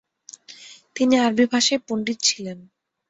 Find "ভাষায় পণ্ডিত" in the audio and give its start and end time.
1.53-2.17